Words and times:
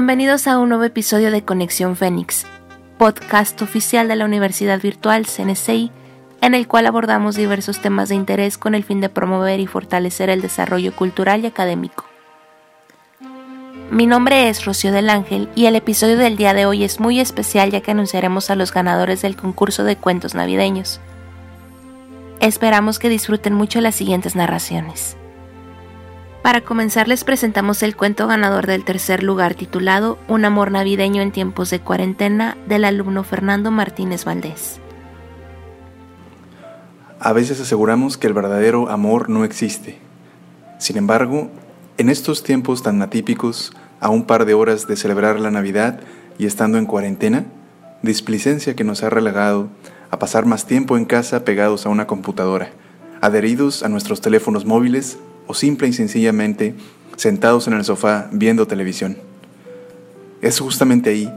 Bienvenidos 0.00 0.46
a 0.46 0.58
un 0.58 0.70
nuevo 0.70 0.84
episodio 0.84 1.30
de 1.30 1.44
Conexión 1.44 1.94
Fénix, 1.94 2.46
podcast 2.96 3.60
oficial 3.60 4.08
de 4.08 4.16
la 4.16 4.24
Universidad 4.24 4.80
Virtual 4.80 5.26
CNCI, 5.26 5.92
en 6.40 6.54
el 6.54 6.66
cual 6.66 6.86
abordamos 6.86 7.36
diversos 7.36 7.82
temas 7.82 8.08
de 8.08 8.14
interés 8.14 8.56
con 8.56 8.74
el 8.74 8.82
fin 8.82 9.02
de 9.02 9.10
promover 9.10 9.60
y 9.60 9.66
fortalecer 9.66 10.30
el 10.30 10.40
desarrollo 10.40 10.96
cultural 10.96 11.44
y 11.44 11.48
académico. 11.48 12.06
Mi 13.90 14.06
nombre 14.06 14.48
es 14.48 14.64
Rocío 14.64 14.90
del 14.90 15.10
Ángel 15.10 15.50
y 15.54 15.66
el 15.66 15.76
episodio 15.76 16.16
del 16.16 16.38
día 16.38 16.54
de 16.54 16.64
hoy 16.64 16.82
es 16.82 16.98
muy 16.98 17.20
especial 17.20 17.70
ya 17.70 17.82
que 17.82 17.90
anunciaremos 17.90 18.48
a 18.48 18.56
los 18.56 18.72
ganadores 18.72 19.20
del 19.20 19.36
concurso 19.36 19.84
de 19.84 19.96
cuentos 19.96 20.34
navideños. 20.34 20.98
Esperamos 22.40 22.98
que 22.98 23.10
disfruten 23.10 23.52
mucho 23.52 23.82
las 23.82 23.96
siguientes 23.96 24.34
narraciones. 24.34 25.18
Para 26.42 26.62
comenzar 26.62 27.06
les 27.06 27.22
presentamos 27.22 27.82
el 27.82 27.96
cuento 27.96 28.26
ganador 28.26 28.66
del 28.66 28.82
tercer 28.82 29.22
lugar 29.22 29.54
titulado 29.54 30.18
Un 30.26 30.46
amor 30.46 30.70
navideño 30.70 31.20
en 31.20 31.32
tiempos 31.32 31.68
de 31.68 31.80
cuarentena 31.80 32.56
del 32.66 32.86
alumno 32.86 33.24
Fernando 33.24 33.70
Martínez 33.70 34.24
Valdés. 34.24 34.80
A 37.18 37.34
veces 37.34 37.60
aseguramos 37.60 38.16
que 38.16 38.26
el 38.26 38.32
verdadero 38.32 38.88
amor 38.88 39.28
no 39.28 39.44
existe. 39.44 39.98
Sin 40.78 40.96
embargo, 40.96 41.50
en 41.98 42.08
estos 42.08 42.42
tiempos 42.42 42.82
tan 42.82 43.02
atípicos, 43.02 43.74
a 44.00 44.08
un 44.08 44.24
par 44.24 44.46
de 44.46 44.54
horas 44.54 44.86
de 44.86 44.96
celebrar 44.96 45.38
la 45.38 45.50
Navidad 45.50 46.00
y 46.38 46.46
estando 46.46 46.78
en 46.78 46.86
cuarentena, 46.86 47.44
displicencia 48.00 48.74
que 48.74 48.84
nos 48.84 49.02
ha 49.02 49.10
relegado 49.10 49.68
a 50.10 50.18
pasar 50.18 50.46
más 50.46 50.64
tiempo 50.64 50.96
en 50.96 51.04
casa 51.04 51.44
pegados 51.44 51.84
a 51.84 51.90
una 51.90 52.06
computadora, 52.06 52.70
adheridos 53.20 53.82
a 53.82 53.90
nuestros 53.90 54.22
teléfonos 54.22 54.64
móviles 54.64 55.18
o 55.50 55.54
simple 55.54 55.88
y 55.88 55.92
sencillamente 55.92 56.74
sentados 57.16 57.66
en 57.66 57.74
el 57.74 57.84
sofá 57.84 58.28
viendo 58.30 58.68
televisión. 58.68 59.16
Es 60.42 60.60
justamente 60.60 61.10
ahí 61.10 61.28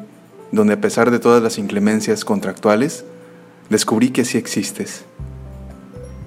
donde 0.51 0.75
a 0.75 0.81
pesar 0.81 1.09
de 1.09 1.17
todas 1.17 1.41
las 1.41 1.57
inclemencias 1.57 2.23
contractuales, 2.23 3.05
descubrí 3.71 4.11
que 4.11 4.23
sí 4.23 4.37
existes. 4.37 5.03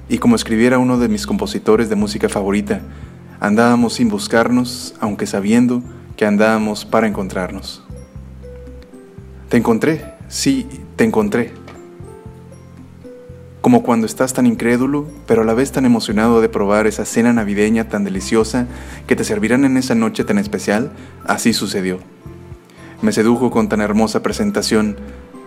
Y 0.09 0.19
como 0.19 0.35
escribiera 0.35 0.79
uno 0.79 0.99
de 0.99 1.09
mis 1.09 1.29
compositores 1.29 1.89
de 1.89 1.95
música 1.95 2.29
favorita, 2.29 2.81
andábamos 3.39 3.95
sin 3.95 4.09
buscarnos, 4.09 4.97
aunque 4.99 5.27
sabiendo 5.27 5.81
que 6.17 6.27
andábamos 6.27 6.85
para 6.85 7.07
encontrarnos. 7.07 7.85
Te 9.49 9.59
encontré, 9.59 10.15
sí, 10.27 10.67
te 10.97 11.05
encontré 11.05 11.53
como 13.67 13.83
cuando 13.83 14.07
estás 14.07 14.33
tan 14.33 14.47
incrédulo, 14.47 15.09
pero 15.27 15.43
a 15.43 15.45
la 15.45 15.53
vez 15.53 15.73
tan 15.73 15.85
emocionado 15.85 16.41
de 16.41 16.49
probar 16.49 16.87
esa 16.87 17.05
cena 17.05 17.33
navideña 17.33 17.89
tan 17.89 18.05
deliciosa 18.05 18.69
que 19.09 19.17
te 19.17 19.25
servirán 19.25 19.65
en 19.65 19.77
esa 19.77 19.97
noche 19.97 20.23
tan 20.23 20.39
especial, 20.39 20.93
así 21.25 21.53
sucedió. 21.53 21.99
Me 23.03 23.11
sedujo 23.11 23.51
con 23.51 23.69
tan 23.69 23.81
hermosa 23.81 24.23
presentación, 24.23 24.95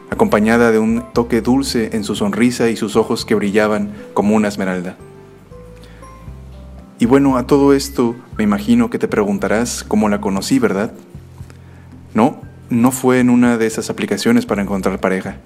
acompañada 0.09 0.69
de 0.71 0.79
un 0.79 1.05
toque 1.13 1.39
dulce 1.39 1.91
en 1.93 2.03
su 2.03 2.13
sonrisa 2.13 2.67
y 2.67 2.75
sus 2.75 2.97
ojos 2.97 3.23
que 3.23 3.35
brillaban 3.35 3.93
como 4.13 4.35
una 4.35 4.49
esmeralda. 4.49 4.97
Y 6.99 7.05
bueno, 7.05 7.37
a 7.37 7.47
todo 7.47 7.73
esto 7.73 8.17
me 8.37 8.43
imagino 8.43 8.89
que 8.89 8.99
te 8.99 9.07
preguntarás 9.07 9.85
cómo 9.87 10.09
la 10.09 10.19
conocí, 10.19 10.59
¿verdad? 10.59 10.91
No, 12.13 12.41
no 12.69 12.91
fue 12.91 13.21
en 13.21 13.29
una 13.29 13.57
de 13.57 13.65
esas 13.65 13.89
aplicaciones 13.89 14.45
para 14.45 14.61
encontrar 14.61 14.99
pareja 14.99 15.37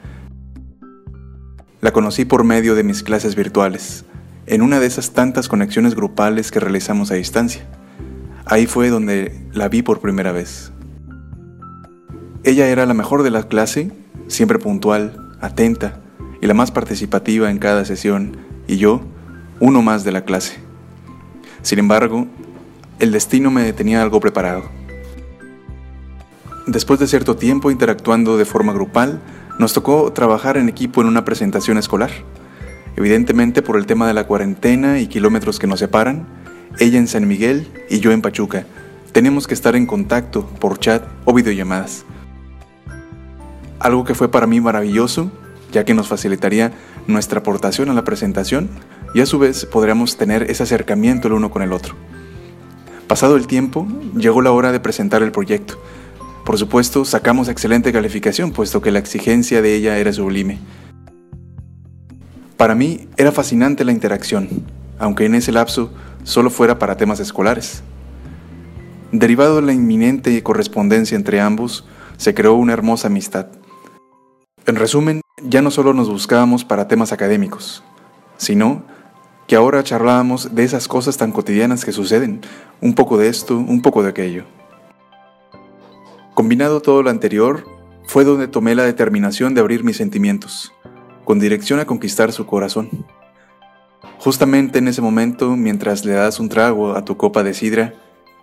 la 1.83 1.91
conocí 1.91 2.23
por 2.23 2.45
medio 2.45 2.75
de 2.75 2.83
mis 2.83 3.03
clases 3.03 3.35
virtuales, 3.35 4.05
en 4.45 4.61
una 4.61 4.79
de 4.79 4.85
esas 4.85 5.11
tantas 5.11 5.49
conexiones 5.49 5.95
grupales 5.95 6.49
que 6.49 6.61
realizamos 6.61 7.11
a 7.11 7.15
distancia. 7.15 7.65
Ahí 8.45 8.67
fue 8.67 8.87
donde 8.87 9.45
la 9.51 9.67
vi 9.67 9.81
por 9.81 9.99
primera 9.99 10.31
vez. 10.31 10.71
Ella 12.45 12.69
era 12.69 12.85
la 12.85 12.93
mejor 12.93 13.21
de 13.21 13.31
la 13.31 13.49
clase, 13.49 13.91
siempre 14.27 14.59
puntual, 14.59 15.35
atenta 15.41 15.99
y 16.41 16.47
la 16.47 16.53
más 16.53 16.71
participativa 16.71 17.51
en 17.51 17.59
cada 17.59 17.83
sesión, 17.83 18.37
y 18.65 18.77
yo, 18.77 19.01
uno 19.59 19.81
más 19.81 20.05
de 20.05 20.13
la 20.13 20.23
clase. 20.23 20.59
Sin 21.63 21.79
embargo, 21.79 22.27
el 22.99 23.11
destino 23.11 23.51
me 23.51 23.73
tenía 23.73 24.01
algo 24.01 24.21
preparado. 24.21 24.63
Después 26.65 27.01
de 27.01 27.07
cierto 27.07 27.35
tiempo 27.35 27.71
interactuando 27.71 28.37
de 28.37 28.45
forma 28.45 28.71
grupal, 28.71 29.19
nos 29.59 29.73
tocó 29.73 30.11
trabajar 30.11 30.57
en 30.57 30.69
equipo 30.69 31.01
en 31.01 31.07
una 31.07 31.25
presentación 31.25 31.77
escolar. 31.77 32.11
Evidentemente 32.95 33.61
por 33.61 33.77
el 33.77 33.85
tema 33.85 34.07
de 34.07 34.13
la 34.13 34.25
cuarentena 34.25 34.99
y 34.99 35.07
kilómetros 35.07 35.59
que 35.59 35.67
nos 35.67 35.79
separan, 35.79 36.27
ella 36.79 36.97
en 36.97 37.07
San 37.07 37.27
Miguel 37.27 37.67
y 37.89 37.99
yo 37.99 38.11
en 38.11 38.21
Pachuca, 38.21 38.65
tenemos 39.11 39.47
que 39.47 39.53
estar 39.53 39.75
en 39.75 39.85
contacto 39.85 40.45
por 40.59 40.79
chat 40.79 41.03
o 41.25 41.33
videollamadas. 41.33 42.05
Algo 43.79 44.03
que 44.03 44.15
fue 44.15 44.29
para 44.29 44.47
mí 44.47 44.59
maravilloso, 44.59 45.31
ya 45.71 45.85
que 45.85 45.93
nos 45.93 46.07
facilitaría 46.07 46.71
nuestra 47.07 47.39
aportación 47.39 47.89
a 47.89 47.93
la 47.93 48.03
presentación 48.03 48.69
y 49.13 49.21
a 49.21 49.25
su 49.25 49.39
vez 49.39 49.65
podríamos 49.65 50.17
tener 50.17 50.43
ese 50.43 50.63
acercamiento 50.63 51.27
el 51.27 51.33
uno 51.33 51.51
con 51.51 51.61
el 51.61 51.73
otro. 51.73 51.95
Pasado 53.07 53.35
el 53.35 53.45
tiempo, 53.45 53.87
llegó 54.15 54.41
la 54.41 54.51
hora 54.51 54.71
de 54.71 54.79
presentar 54.79 55.21
el 55.21 55.31
proyecto 55.31 55.77
por 56.45 56.57
supuesto, 56.57 57.05
sacamos 57.05 57.47
excelente 57.47 57.93
calificación, 57.93 58.51
puesto 58.51 58.81
que 58.81 58.91
la 58.91 58.99
exigencia 58.99 59.61
de 59.61 59.75
ella 59.75 59.97
era 59.97 60.11
sublime. 60.11 60.59
Para 62.57 62.75
mí 62.75 63.07
era 63.17 63.31
fascinante 63.31 63.85
la 63.85 63.93
interacción, 63.93 64.49
aunque 64.99 65.25
en 65.25 65.35
ese 65.35 65.51
lapso 65.51 65.91
solo 66.23 66.49
fuera 66.49 66.79
para 66.79 66.97
temas 66.97 67.19
escolares. 67.19 67.81
Derivado 69.11 69.57
de 69.57 69.61
la 69.61 69.73
inminente 69.73 70.41
correspondencia 70.43 71.15
entre 71.15 71.39
ambos, 71.39 71.85
se 72.17 72.33
creó 72.33 72.55
una 72.55 72.73
hermosa 72.73 73.07
amistad. 73.07 73.47
En 74.65 74.75
resumen, 74.75 75.21
ya 75.43 75.61
no 75.61 75.71
solo 75.71 75.93
nos 75.93 76.09
buscábamos 76.09 76.65
para 76.65 76.87
temas 76.87 77.11
académicos, 77.11 77.83
sino 78.37 78.83
que 79.47 79.55
ahora 79.55 79.83
charlábamos 79.83 80.55
de 80.55 80.63
esas 80.63 80.87
cosas 80.87 81.17
tan 81.17 81.31
cotidianas 81.31 81.85
que 81.85 81.91
suceden, 81.91 82.41
un 82.81 82.95
poco 82.95 83.17
de 83.17 83.27
esto, 83.27 83.57
un 83.57 83.81
poco 83.81 84.03
de 84.03 84.09
aquello. 84.09 84.45
Combinado 86.33 86.81
todo 86.81 87.03
lo 87.03 87.11
anterior, 87.11 87.63
fue 88.07 88.23
donde 88.23 88.47
tomé 88.47 88.73
la 88.73 88.81
determinación 88.81 89.53
de 89.53 89.61
abrir 89.61 89.83
mis 89.83 89.97
sentimientos, 89.97 90.73
con 91.25 91.39
dirección 91.39 91.79
a 91.79 91.85
conquistar 91.85 92.31
su 92.31 92.47
corazón. 92.47 92.89
Justamente 94.17 94.79
en 94.79 94.87
ese 94.87 95.03
momento, 95.03 95.55
mientras 95.55 96.05
le 96.05 96.13
das 96.13 96.39
un 96.39 96.49
trago 96.49 96.95
a 96.95 97.05
tu 97.05 97.17
copa 97.17 97.43
de 97.43 97.53
sidra, 97.53 97.93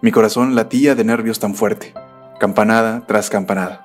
mi 0.02 0.12
corazón 0.12 0.54
latía 0.54 0.94
de 0.94 1.02
nervios 1.02 1.40
tan 1.40 1.56
fuerte, 1.56 1.92
campanada 2.38 3.06
tras 3.08 3.28
campanada. 3.28 3.84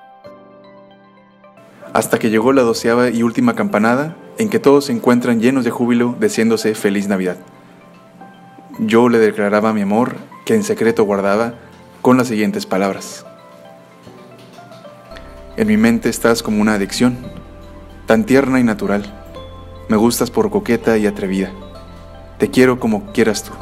Hasta 1.92 2.20
que 2.20 2.30
llegó 2.30 2.52
la 2.52 2.62
doceava 2.62 3.10
y 3.10 3.24
última 3.24 3.56
campanada, 3.56 4.16
en 4.38 4.50
que 4.50 4.60
todos 4.60 4.84
se 4.84 4.92
encuentran 4.92 5.40
llenos 5.40 5.64
de 5.64 5.72
júbilo, 5.72 6.14
diciéndose 6.20 6.76
feliz 6.76 7.08
Navidad. 7.08 7.38
Yo 8.78 9.08
le 9.08 9.18
declaraba 9.18 9.72
mi 9.72 9.80
amor, 9.80 10.14
que 10.44 10.54
en 10.54 10.62
secreto 10.62 11.02
guardaba, 11.02 11.54
con 12.02 12.16
las 12.16 12.28
siguientes 12.28 12.66
palabras. 12.66 13.26
En 15.56 15.68
mi 15.68 15.78
mente 15.78 16.10
estás 16.10 16.42
como 16.42 16.60
una 16.60 16.74
adicción, 16.74 17.16
tan 18.04 18.24
tierna 18.24 18.60
y 18.60 18.62
natural. 18.62 19.24
Me 19.88 19.96
gustas 19.96 20.30
por 20.30 20.50
coqueta 20.50 20.98
y 20.98 21.06
atrevida. 21.06 21.50
Te 22.38 22.50
quiero 22.50 22.78
como 22.78 23.10
quieras 23.12 23.42
tú. 23.42 23.52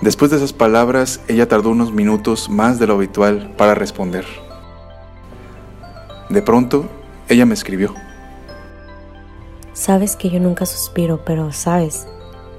Después 0.00 0.30
de 0.30 0.36
esas 0.36 0.52
palabras, 0.52 1.20
ella 1.26 1.48
tardó 1.48 1.70
unos 1.70 1.92
minutos 1.92 2.48
más 2.48 2.78
de 2.78 2.86
lo 2.86 2.94
habitual 2.94 3.54
para 3.56 3.74
responder. 3.74 4.24
De 6.28 6.42
pronto, 6.42 6.88
ella 7.28 7.44
me 7.44 7.54
escribió. 7.54 7.92
Sabes 9.72 10.14
que 10.14 10.30
yo 10.30 10.38
nunca 10.38 10.64
suspiro, 10.64 11.24
pero 11.24 11.52
sabes, 11.52 12.06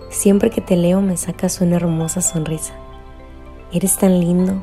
siempre 0.09 0.49
que 0.49 0.59
te 0.59 0.75
leo 0.75 0.99
me 0.99 1.15
sacas 1.15 1.61
una 1.61 1.77
hermosa 1.77 2.21
sonrisa. 2.21 2.73
Eres 3.71 3.97
tan 3.97 4.19
lindo, 4.19 4.61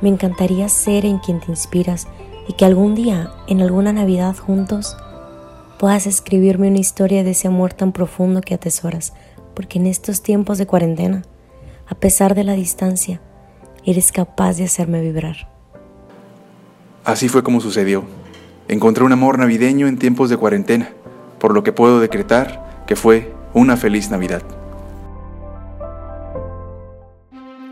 me 0.00 0.08
encantaría 0.08 0.68
ser 0.68 1.04
en 1.04 1.18
quien 1.18 1.40
te 1.40 1.50
inspiras 1.50 2.06
y 2.46 2.54
que 2.54 2.64
algún 2.64 2.94
día, 2.94 3.30
en 3.46 3.60
alguna 3.60 3.92
Navidad 3.92 4.36
juntos, 4.36 4.96
puedas 5.78 6.06
escribirme 6.06 6.68
una 6.68 6.78
historia 6.78 7.22
de 7.24 7.30
ese 7.30 7.48
amor 7.48 7.72
tan 7.72 7.92
profundo 7.92 8.40
que 8.40 8.54
atesoras, 8.54 9.12
porque 9.54 9.78
en 9.78 9.86
estos 9.86 10.22
tiempos 10.22 10.58
de 10.58 10.66
cuarentena, 10.66 11.22
a 11.86 11.94
pesar 11.94 12.34
de 12.34 12.44
la 12.44 12.54
distancia, 12.54 13.20
eres 13.84 14.12
capaz 14.12 14.56
de 14.56 14.64
hacerme 14.64 15.00
vibrar. 15.00 15.48
Así 17.04 17.28
fue 17.28 17.42
como 17.42 17.60
sucedió. 17.60 18.04
Encontré 18.68 19.04
un 19.04 19.12
amor 19.12 19.38
navideño 19.38 19.86
en 19.86 19.98
tiempos 19.98 20.28
de 20.28 20.36
cuarentena, 20.36 20.90
por 21.38 21.54
lo 21.54 21.62
que 21.62 21.72
puedo 21.72 22.00
decretar 22.00 22.84
que 22.86 22.96
fue 22.96 23.32
una 23.54 23.76
feliz 23.76 24.10
Navidad. 24.10 24.42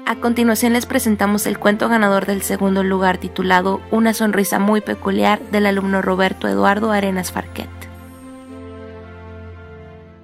A 0.09 0.15
continuación 0.21 0.75
les 0.75 0.87
presentamos 0.87 1.49
el 1.49 1.59
cuento 1.59 1.89
ganador 1.89 2.27
del 2.27 2.43
segundo 2.43 2.85
lugar 2.85 3.19
titulado 3.19 3.81
Una 3.91 4.15
sonrisa 4.15 4.61
muy 4.61 4.81
peculiar 4.81 5.41
del 5.51 5.67
alumno 5.67 6.01
Roberto 6.01 6.47
Eduardo 6.47 6.93
Arenas 6.93 7.33
Farquet. 7.33 7.69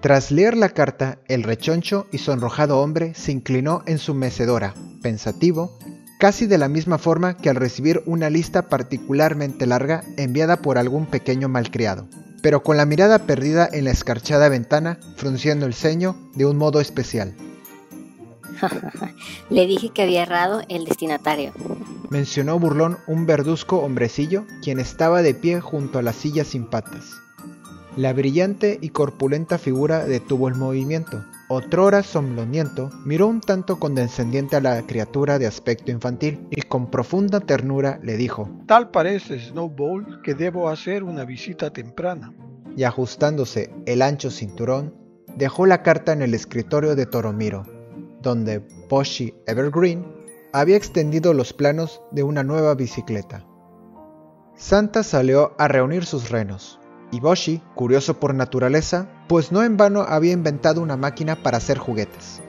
Tras 0.01 0.31
leer 0.31 0.57
la 0.57 0.69
carta, 0.69 1.19
el 1.27 1.43
rechoncho 1.43 2.07
y 2.13 2.19
sonrojado 2.19 2.79
hombre 2.79 3.15
se 3.15 3.33
inclinó 3.33 3.83
en 3.87 3.99
su 3.99 4.15
mecedora, 4.15 4.73
pensativo, 5.03 5.77
casi 6.21 6.47
de 6.47 6.59
la 6.59 6.69
misma 6.69 6.99
forma 6.99 7.37
que 7.37 7.51
al 7.51 7.57
recibir 7.57 8.05
una 8.07 8.31
lista 8.31 8.69
particularmente 8.69 9.67
larga 9.67 10.05
enviada 10.17 10.59
por 10.59 10.79
algún 10.79 11.07
pequeño 11.07 11.49
malcriado, 11.49 12.07
pero 12.41 12.63
con 12.63 12.77
la 12.77 12.87
mirada 12.87 13.27
perdida 13.27 13.69
en 13.73 13.87
la 13.87 13.91
escarchada 13.91 14.49
ventana, 14.49 15.01
frunciendo 15.17 15.67
el 15.67 15.75
ceño 15.75 16.15
de 16.37 16.47
un 16.47 16.57
modo 16.57 16.81
especial. 16.81 17.35
Le 19.51 19.67
dije 19.67 19.91
que 19.91 20.03
había 20.03 20.23
errado 20.23 20.63
el 20.69 20.85
destinatario. 20.85 21.53
Mencionó 22.11 22.59
burlón 22.59 22.99
un 23.07 23.27
verduzco 23.27 23.79
hombrecillo, 23.79 24.45
quien 24.63 24.79
estaba 24.79 25.23
de 25.23 25.35
pie 25.35 25.61
junto 25.61 25.99
a 25.99 26.03
la 26.03 26.13
silla 26.13 26.45
sin 26.45 26.67
patas. 26.67 27.23
La 27.97 28.15
brillante 28.15 28.79
y 28.81 28.89
corpulenta 28.89 29.59
figura 29.59 30.07
detuvo 30.07 30.49
el 30.49 30.55
movimiento. 30.55 31.25
Otrora 31.49 32.03
somnoliento, 32.03 32.89
miró 33.05 33.27
un 33.27 33.43
tanto 33.43 33.79
condescendiente 33.79 34.57
a 34.57 34.63
la 34.63 34.81
criatura 34.87 35.39
de 35.39 35.47
aspecto 35.47 35.91
infantil 35.91 36.47
y 36.51 36.63
con 36.63 36.91
profunda 36.91 37.41
ternura 37.41 38.01
le 38.03 38.17
dijo: 38.17 38.49
Tal 38.67 38.91
parece, 38.91 39.39
Snowball, 39.39 40.23
que 40.23 40.35
debo 40.35 40.71
hacer 40.71 41.05
una 41.05 41.27
visita 41.27 41.71
temprana. 41.71 42.33
Y 42.75 42.85
ajustándose 42.85 43.71
el 43.85 44.01
ancho 44.01 44.31
cinturón, 44.31 44.95
dejó 45.37 45.67
la 45.67 45.83
carta 45.83 46.15
en 46.15 46.23
el 46.23 46.33
escritorio 46.33 46.95
de 46.95 47.05
Toromiro, 47.05 47.65
donde 48.23 48.61
Poshi 48.61 49.35
Evergreen 49.47 50.07
había 50.53 50.77
extendido 50.77 51.35
los 51.35 51.53
planos 51.53 52.01
de 52.11 52.23
una 52.23 52.43
nueva 52.43 52.75
bicicleta. 52.75 53.47
Santa 54.55 55.03
salió 55.03 55.55
a 55.59 55.67
reunir 55.67 56.05
sus 56.05 56.31
renos, 56.31 56.79
y 57.11 57.21
Boshi, 57.21 57.63
curioso 57.75 58.21
por 58.21 58.35
naturaleza, 58.35 59.09
pues 59.29 59.53
no 59.53 59.63
en 59.63 59.77
vano 59.77 60.03
había 60.03 60.33
inventado 60.33 60.81
una 60.81 60.97
máquina 60.97 61.43
para 61.43 61.59
hacer 61.59 61.79
juguetes. 61.79 62.41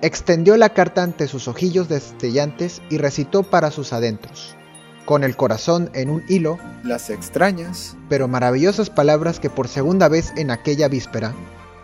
Extendió 0.00 0.56
la 0.56 0.70
carta 0.70 1.02
ante 1.02 1.28
sus 1.28 1.48
ojillos 1.48 1.88
destellantes 1.88 2.82
y 2.90 2.98
recitó 2.98 3.42
para 3.42 3.70
sus 3.70 3.92
adentros, 3.92 4.56
con 5.06 5.24
el 5.24 5.36
corazón 5.36 5.90
en 5.94 6.10
un 6.10 6.22
hilo, 6.28 6.58
las 6.84 7.10
extrañas, 7.10 7.96
pero 8.08 8.28
maravillosas 8.28 8.90
palabras 8.90 9.40
que 9.40 9.50
por 9.50 9.68
segunda 9.68 10.08
vez 10.08 10.32
en 10.36 10.50
aquella 10.50 10.88
víspera 10.88 11.34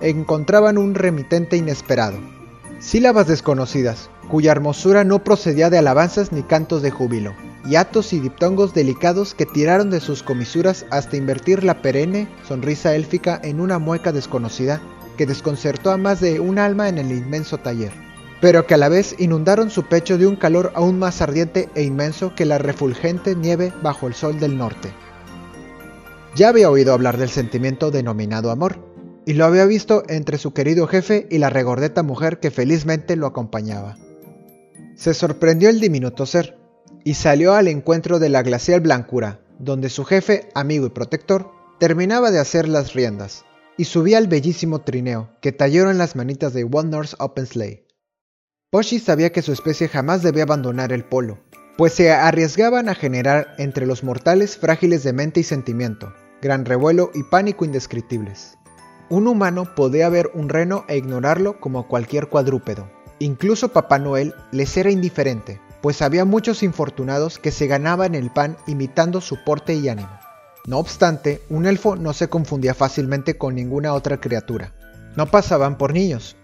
encontraban 0.01 0.79
un 0.79 0.95
remitente 0.95 1.57
inesperado. 1.57 2.38
Sílabas 2.81 3.27
desconocidas, 3.27 4.09
cuya 4.31 4.53
hermosura 4.53 5.03
no 5.03 5.25
procedía 5.25 5.69
de 5.69 5.79
alabanzas 5.79 6.31
ni 6.31 6.45
cantos 6.45 6.81
de 6.81 6.93
júbilo, 6.93 7.35
hiatos 7.65 8.13
y 8.13 8.21
diptongos 8.21 8.73
delicados 8.73 9.35
que 9.35 9.47
tiraron 9.47 9.91
de 9.91 9.99
sus 9.99 10.23
comisuras 10.23 10.87
hasta 10.91 11.17
invertir 11.17 11.65
la 11.65 11.83
perenne 11.83 12.29
sonrisa 12.47 12.95
élfica 12.95 13.41
en 13.43 13.61
una 13.61 13.81
mueca 13.81 14.13
desconocida 14.13 14.81
que 15.17 15.27
desconcertó 15.27 15.91
a 15.91 15.97
más 15.97 16.21
de 16.21 16.39
un 16.39 16.61
alma 16.61 16.89
en 16.89 16.99
el 16.99 17.11
inmenso 17.11 17.59
taller, 17.59 17.91
pero 18.41 18.65
que 18.65 18.75
a 18.75 18.79
la 18.79 18.89
vez 18.89 19.17
inundaron 19.19 19.71
su 19.71 19.83
pecho 19.83 20.17
de 20.17 20.29
un 20.29 20.37
calor 20.37 20.71
aún 20.77 21.01
más 21.01 21.21
ardiente 21.21 21.69
e 21.75 21.83
inmenso 21.83 22.37
que 22.37 22.45
la 22.45 22.59
refulgente 22.59 23.35
nieve 23.35 23.73
bajo 23.83 24.07
el 24.07 24.15
sol 24.15 24.39
del 24.39 24.57
norte. 24.57 24.93
Ya 26.37 26.51
había 26.51 26.71
oído 26.71 26.93
hablar 26.93 27.17
del 27.17 27.31
sentimiento 27.31 27.91
denominado 27.91 28.53
amor, 28.53 28.88
y 29.29 29.35
lo 29.35 29.45
había 29.45 29.67
visto 29.67 30.05
entre 30.09 30.39
su 30.39 30.55
querido 30.55 30.87
jefe 30.87 31.27
y 31.29 31.37
la 31.37 31.51
regordeta 31.51 32.03
mujer 32.03 32.41
que 32.41 32.51
felizmente 32.51 33.15
lo 33.15 33.27
acompañaba. 33.27 33.99
Se 34.97 35.13
sorprendió 35.13 35.69
el 35.69 35.81
diminuto 35.81 36.25
ser, 36.25 36.57
y 37.05 37.13
salió 37.13 37.53
al 37.53 37.69
encuentro 37.69 38.21
de 38.21 38.31
la 38.31 38.43
glacial 38.43 38.81
blancura, 38.81 39.43
donde 39.59 39.91
su 39.91 40.07
jefe, 40.07 40.49
amigo 40.55 40.87
y 40.87 40.91
protector, 40.91 41.51
terminaba 41.79 42.31
de 42.31 42.39
hacer 42.39 42.69
las 42.69 42.95
riendas, 42.95 43.45
y 43.77 43.85
subía 43.85 44.17
al 44.17 44.29
bellísimo 44.29 44.81
trineo 44.81 45.29
que 45.43 45.53
tallaron 45.53 45.99
las 45.99 46.17
manitas 46.17 46.55
de 46.55 46.65
One 46.65 46.89
North 46.89 47.13
Open 47.19 47.45
Sleigh. 47.45 47.87
Poshi 48.71 48.99
sabía 48.99 49.31
que 49.31 49.43
su 49.43 49.53
especie 49.53 49.89
jamás 49.89 50.23
debía 50.23 50.45
abandonar 50.45 50.91
el 50.91 51.05
polo, 51.05 51.39
pues 51.77 51.93
se 51.93 52.13
arriesgaban 52.13 52.89
a 52.89 52.95
generar 52.95 53.55
entre 53.59 53.85
los 53.85 54.03
mortales 54.03 54.57
frágiles 54.57 55.03
de 55.03 55.13
mente 55.13 55.41
y 55.41 55.43
sentimiento, 55.45 56.15
gran 56.41 56.65
revuelo 56.65 57.11
y 57.13 57.25
pánico 57.25 57.67
indescriptibles. 57.67 58.58
Un 59.11 59.27
humano 59.27 59.75
podía 59.75 60.09
ver 60.11 60.31
un 60.35 60.49
reno 60.49 60.85
e 60.87 60.99
ignorarlo 60.99 61.61
como 61.61 61.89
cualquier 61.89 62.29
cuadrúpedo. 62.29 62.91
Incluso 63.21 63.69
Papá 63.69 63.99
Noel 63.99 64.35
les 64.53 64.77
era 64.77 64.91
indiferente, 64.91 65.61
pues 65.81 66.03
había 66.03 66.25
muchos 66.25 66.63
infortunados 66.63 67.39
que 67.39 67.51
se 67.51 67.67
ganaban 67.67 68.15
el 68.15 68.31
pan 68.31 68.57
imitando 68.67 69.21
su 69.21 69.43
porte 69.45 69.75
y 69.75 69.89
ánimo. 69.89 70.11
No 70.67 70.79
obstante, 70.79 71.43
un 71.49 71.67
elfo 71.67 71.97
no 71.97 72.13
se 72.13 72.29
confundía 72.29 72.75
fácilmente 72.75 73.39
con 73.39 73.55
ninguna 73.55 73.95
otra 73.95 74.21
criatura. 74.21 74.75
No 75.17 75.27
pasaban 75.27 75.79
por 75.79 75.95
niños, 75.95 76.37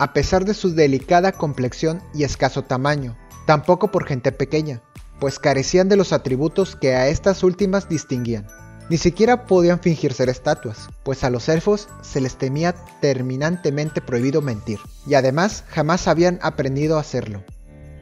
a 0.00 0.12
pesar 0.12 0.44
de 0.44 0.54
su 0.54 0.74
delicada 0.74 1.32
complexión 1.32 2.02
y 2.14 2.24
escaso 2.24 2.64
tamaño, 2.64 3.16
tampoco 3.46 3.92
por 3.92 4.06
gente 4.06 4.32
pequeña, 4.32 4.82
pues 5.20 5.38
carecían 5.38 5.88
de 5.88 5.96
los 5.96 6.12
atributos 6.12 6.76
que 6.76 6.94
a 6.94 7.08
estas 7.08 7.42
últimas 7.44 7.88
distinguían. 7.88 8.46
Ni 8.90 8.96
siquiera 8.96 9.44
podían 9.46 9.80
fingir 9.80 10.14
ser 10.14 10.30
estatuas, 10.30 10.88
pues 11.02 11.22
a 11.22 11.28
los 11.30 11.48
elfos 11.50 11.88
se 12.00 12.22
les 12.22 12.36
temía 12.36 12.74
terminantemente 13.00 14.00
prohibido 14.00 14.40
mentir, 14.40 14.78
y 15.06 15.14
además 15.14 15.64
jamás 15.68 16.08
habían 16.08 16.38
aprendido 16.42 16.96
a 16.96 17.00
hacerlo. 17.00 17.44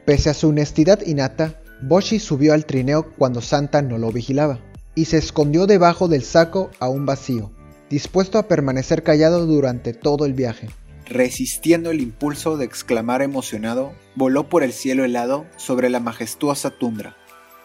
Pese 0.05 0.29
a 0.29 0.33
su 0.33 0.49
honestidad 0.49 1.01
innata, 1.05 1.59
Boshi 1.81 2.19
subió 2.19 2.53
al 2.53 2.65
trineo 2.65 3.11
cuando 3.17 3.41
Santa 3.41 3.81
no 3.81 3.97
lo 3.97 4.11
vigilaba, 4.11 4.59
y 4.95 5.05
se 5.05 5.17
escondió 5.17 5.67
debajo 5.67 6.07
del 6.07 6.23
saco 6.23 6.71
aún 6.79 7.05
vacío, 7.05 7.51
dispuesto 7.89 8.37
a 8.39 8.47
permanecer 8.47 9.03
callado 9.03 9.45
durante 9.45 9.93
todo 9.93 10.25
el 10.25 10.33
viaje. 10.33 10.69
Resistiendo 11.05 11.91
el 11.91 11.99
impulso 11.99 12.55
de 12.55 12.65
exclamar 12.65 13.21
emocionado, 13.21 13.91
voló 14.15 14.47
por 14.47 14.63
el 14.63 14.71
cielo 14.71 15.03
helado 15.03 15.45
sobre 15.57 15.89
la 15.89 15.99
majestuosa 15.99 16.71
tundra, 16.71 17.17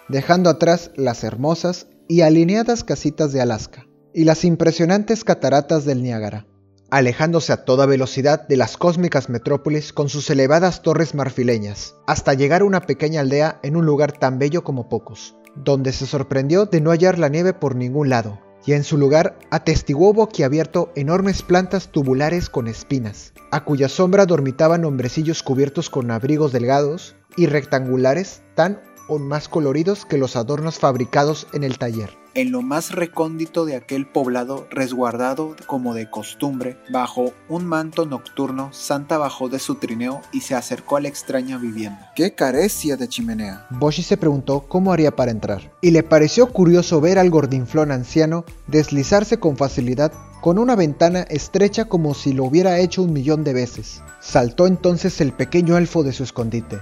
dejando 0.08 0.50
atrás 0.50 0.90
las 0.96 1.22
hermosas 1.24 1.86
y 2.08 2.22
alineadas 2.22 2.84
casitas 2.84 3.32
de 3.32 3.40
Alaska 3.40 3.86
y 4.12 4.24
las 4.24 4.44
impresionantes 4.44 5.24
cataratas 5.24 5.84
del 5.84 6.02
Niágara 6.02 6.46
alejándose 6.92 7.54
a 7.54 7.64
toda 7.64 7.86
velocidad 7.86 8.46
de 8.46 8.58
las 8.58 8.76
cósmicas 8.76 9.30
metrópolis 9.30 9.94
con 9.94 10.10
sus 10.10 10.28
elevadas 10.28 10.82
torres 10.82 11.14
marfileñas, 11.14 11.94
hasta 12.06 12.34
llegar 12.34 12.60
a 12.60 12.66
una 12.66 12.82
pequeña 12.82 13.22
aldea 13.22 13.58
en 13.62 13.76
un 13.76 13.86
lugar 13.86 14.12
tan 14.12 14.38
bello 14.38 14.62
como 14.62 14.90
pocos, 14.90 15.34
donde 15.56 15.94
se 15.94 16.04
sorprendió 16.04 16.66
de 16.66 16.82
no 16.82 16.90
hallar 16.90 17.18
la 17.18 17.30
nieve 17.30 17.54
por 17.54 17.76
ningún 17.76 18.10
lado, 18.10 18.40
y 18.66 18.74
en 18.74 18.84
su 18.84 18.98
lugar 18.98 19.38
atestiguó 19.50 20.12
boquiabierto 20.12 20.92
enormes 20.94 21.40
plantas 21.42 21.88
tubulares 21.88 22.50
con 22.50 22.68
espinas, 22.68 23.32
a 23.50 23.64
cuya 23.64 23.88
sombra 23.88 24.26
dormitaban 24.26 24.84
hombrecillos 24.84 25.42
cubiertos 25.42 25.88
con 25.88 26.10
abrigos 26.10 26.52
delgados 26.52 27.16
y 27.38 27.46
rectangulares 27.46 28.42
tan 28.54 28.82
más 29.18 29.48
coloridos 29.48 30.04
que 30.06 30.18
los 30.18 30.36
adornos 30.36 30.78
fabricados 30.78 31.46
en 31.52 31.64
el 31.64 31.78
taller 31.78 32.22
en 32.34 32.50
lo 32.50 32.62
más 32.62 32.92
recóndito 32.92 33.64
de 33.64 33.76
aquel 33.76 34.06
poblado 34.06 34.66
resguardado 34.70 35.54
como 35.66 35.94
de 35.94 36.08
costumbre, 36.08 36.78
bajo 36.90 37.32
un 37.48 37.66
manto 37.66 38.06
nocturno, 38.06 38.70
Santa 38.72 39.18
bajó 39.18 39.48
de 39.48 39.58
su 39.58 39.76
trineo 39.76 40.20
y 40.32 40.40
se 40.40 40.54
acercó 40.54 40.96
a 40.96 41.00
la 41.00 41.08
extraña 41.08 41.58
vivienda. 41.58 42.12
¡Qué 42.16 42.34
carecia 42.34 42.96
de 42.96 43.08
chimenea! 43.08 43.66
Boshi 43.70 44.02
se 44.02 44.16
preguntó 44.16 44.60
cómo 44.68 44.92
haría 44.92 45.14
para 45.14 45.30
entrar, 45.30 45.72
y 45.80 45.90
le 45.90 46.02
pareció 46.02 46.48
curioso 46.52 47.00
ver 47.00 47.18
al 47.18 47.30
gordinflón 47.30 47.90
anciano 47.90 48.44
deslizarse 48.66 49.38
con 49.38 49.56
facilidad 49.56 50.12
con 50.40 50.58
una 50.58 50.74
ventana 50.74 51.20
estrecha 51.30 51.84
como 51.84 52.14
si 52.14 52.32
lo 52.32 52.44
hubiera 52.44 52.80
hecho 52.80 53.02
un 53.02 53.12
millón 53.12 53.44
de 53.44 53.52
veces. 53.52 54.02
Saltó 54.20 54.66
entonces 54.66 55.20
el 55.20 55.32
pequeño 55.32 55.76
elfo 55.78 56.02
de 56.02 56.12
su 56.12 56.24
escondite, 56.24 56.80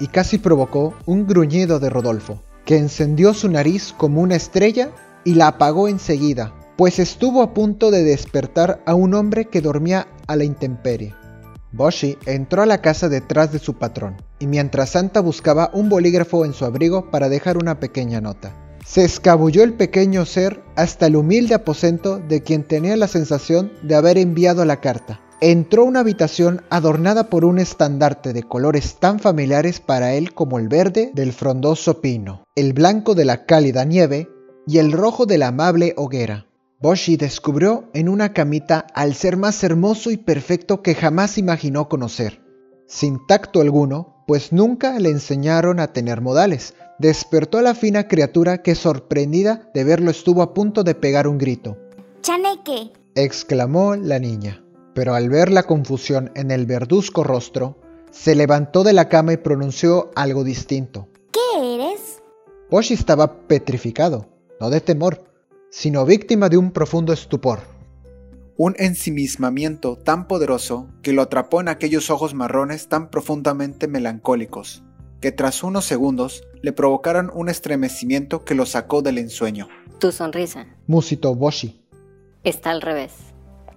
y 0.00 0.08
casi 0.08 0.38
provocó 0.38 0.94
un 1.06 1.26
gruñido 1.26 1.78
de 1.78 1.90
Rodolfo 1.90 2.42
que 2.64 2.76
encendió 2.76 3.32
su 3.32 3.48
nariz 3.48 3.94
como 3.96 4.20
una 4.20 4.34
estrella 4.34 4.90
y 5.24 5.34
la 5.34 5.48
apagó 5.48 5.88
enseguida, 5.88 6.52
pues 6.76 6.98
estuvo 6.98 7.42
a 7.42 7.54
punto 7.54 7.90
de 7.90 8.02
despertar 8.02 8.82
a 8.86 8.94
un 8.94 9.14
hombre 9.14 9.46
que 9.46 9.60
dormía 9.60 10.08
a 10.26 10.36
la 10.36 10.44
intemperie. 10.44 11.14
Boshi 11.72 12.18
entró 12.26 12.62
a 12.62 12.66
la 12.66 12.80
casa 12.80 13.08
detrás 13.08 13.52
de 13.52 13.58
su 13.58 13.74
patrón, 13.74 14.16
y 14.38 14.46
mientras 14.46 14.90
Santa 14.90 15.20
buscaba 15.20 15.70
un 15.72 15.88
bolígrafo 15.88 16.44
en 16.44 16.52
su 16.52 16.64
abrigo 16.64 17.10
para 17.10 17.28
dejar 17.28 17.56
una 17.56 17.78
pequeña 17.80 18.20
nota, 18.20 18.54
se 18.84 19.04
escabulló 19.04 19.62
el 19.62 19.74
pequeño 19.74 20.24
ser 20.24 20.62
hasta 20.74 21.06
el 21.06 21.16
humilde 21.16 21.54
aposento 21.54 22.18
de 22.18 22.42
quien 22.42 22.62
tenía 22.62 22.96
la 22.96 23.08
sensación 23.08 23.72
de 23.82 23.94
haber 23.94 24.16
enviado 24.18 24.64
la 24.64 24.80
carta 24.80 25.20
entró 25.40 25.82
a 25.82 25.86
una 25.86 26.00
habitación 26.00 26.62
adornada 26.70 27.28
por 27.28 27.44
un 27.44 27.58
estandarte 27.58 28.32
de 28.32 28.42
colores 28.42 28.96
tan 28.96 29.20
familiares 29.20 29.80
para 29.80 30.14
él 30.14 30.32
como 30.32 30.58
el 30.58 30.68
verde 30.68 31.10
del 31.14 31.32
frondoso 31.32 32.00
pino, 32.00 32.44
el 32.54 32.72
blanco 32.72 33.14
de 33.14 33.24
la 33.24 33.44
cálida 33.44 33.84
nieve 33.84 34.30
y 34.66 34.78
el 34.78 34.92
rojo 34.92 35.26
de 35.26 35.38
la 35.38 35.48
amable 35.48 35.94
hoguera. 35.96 36.46
Boshi 36.80 37.16
descubrió 37.16 37.88
en 37.94 38.08
una 38.08 38.32
camita 38.32 38.86
al 38.94 39.14
ser 39.14 39.36
más 39.36 39.62
hermoso 39.64 40.10
y 40.10 40.16
perfecto 40.16 40.82
que 40.82 40.94
jamás 40.94 41.38
imaginó 41.38 41.88
conocer. 41.88 42.42
Sin 42.86 43.26
tacto 43.26 43.60
alguno, 43.60 44.24
pues 44.26 44.52
nunca 44.52 44.98
le 44.98 45.10
enseñaron 45.10 45.80
a 45.80 45.92
tener 45.92 46.20
modales, 46.20 46.74
despertó 46.98 47.58
a 47.58 47.62
la 47.62 47.74
fina 47.74 48.08
criatura 48.08 48.62
que 48.62 48.74
sorprendida 48.74 49.70
de 49.74 49.84
verlo 49.84 50.10
estuvo 50.10 50.42
a 50.42 50.54
punto 50.54 50.82
de 50.82 50.94
pegar 50.94 51.28
un 51.28 51.38
grito. 51.38 51.78
¡Chaneque! 52.22 52.92
exclamó 53.14 53.96
la 53.96 54.18
niña 54.18 54.65
pero 54.96 55.14
al 55.14 55.28
ver 55.28 55.52
la 55.52 55.64
confusión 55.64 56.30
en 56.34 56.50
el 56.50 56.64
verduzco 56.64 57.22
rostro, 57.22 57.76
se 58.10 58.34
levantó 58.34 58.82
de 58.82 58.94
la 58.94 59.10
cama 59.10 59.34
y 59.34 59.36
pronunció 59.36 60.10
algo 60.16 60.42
distinto. 60.42 61.06
¿Qué 61.30 61.74
eres? 61.74 62.22
Poshi 62.70 62.94
estaba 62.94 63.42
petrificado, 63.46 64.26
no 64.58 64.70
de 64.70 64.80
temor, 64.80 65.22
sino 65.68 66.06
víctima 66.06 66.48
de 66.48 66.56
un 66.56 66.70
profundo 66.70 67.12
estupor. 67.12 67.60
Un 68.56 68.74
ensimismamiento 68.78 69.98
tan 69.98 70.26
poderoso 70.26 70.88
que 71.02 71.12
lo 71.12 71.20
atrapó 71.20 71.60
en 71.60 71.68
aquellos 71.68 72.08
ojos 72.08 72.32
marrones 72.32 72.88
tan 72.88 73.10
profundamente 73.10 73.88
melancólicos, 73.88 74.82
que 75.20 75.30
tras 75.30 75.62
unos 75.62 75.84
segundos 75.84 76.42
le 76.62 76.72
provocaron 76.72 77.30
un 77.34 77.50
estremecimiento 77.50 78.46
que 78.46 78.54
lo 78.54 78.64
sacó 78.64 79.02
del 79.02 79.18
ensueño. 79.18 79.68
Tu 79.98 80.10
sonrisa 80.10 80.68
Musitó 80.86 81.34
Boshi. 81.34 81.84
está 82.44 82.70
al 82.70 82.80
revés. 82.80 83.35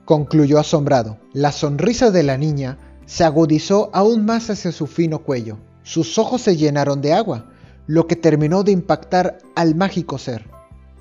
Concluyó 0.09 0.57
asombrado. 0.57 1.19
La 1.33 1.51
sonrisa 1.51 2.09
de 2.09 2.23
la 2.23 2.35
niña 2.35 2.79
se 3.05 3.23
agudizó 3.23 3.91
aún 3.93 4.25
más 4.25 4.49
hacia 4.49 4.71
su 4.71 4.87
fino 4.87 5.19
cuello. 5.19 5.59
Sus 5.83 6.17
ojos 6.17 6.41
se 6.41 6.57
llenaron 6.57 6.99
de 6.99 7.13
agua, 7.13 7.51
lo 7.85 8.07
que 8.07 8.15
terminó 8.15 8.63
de 8.63 8.71
impactar 8.71 9.37
al 9.53 9.75
mágico 9.75 10.17
ser. 10.17 10.49